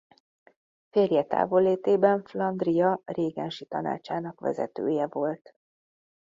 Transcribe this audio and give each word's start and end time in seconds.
Férje 0.89 1.23
távollétében 1.23 2.23
Flandria 2.23 3.01
régensi 3.05 3.65
tanácsának 3.65 4.39
vezetője 4.39 5.07
volt. 5.07 5.55